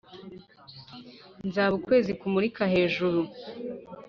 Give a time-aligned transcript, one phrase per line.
[1.47, 3.19] nzaba ukwezi kumurika hejuru,